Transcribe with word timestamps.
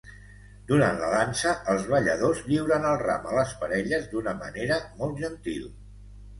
Durant 0.69 0.95
la 1.01 1.09
dansa, 1.15 1.51
els 1.73 1.85
balladors 1.91 2.41
lliuren 2.49 2.89
el 2.93 2.99
ram 3.03 3.29
a 3.29 3.37
les 3.41 3.55
parelles 3.61 4.11
d'una 4.17 4.37
manera 4.43 4.83
molt 5.05 5.25
gentil. 5.25 5.73